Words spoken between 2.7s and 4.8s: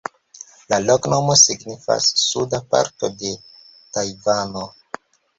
parto de Tajvano".